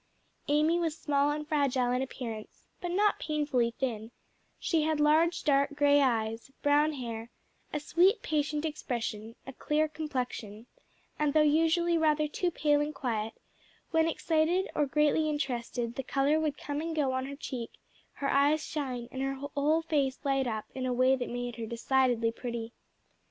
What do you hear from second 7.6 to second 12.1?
a sweet patient expression, a clear complexion, and though usually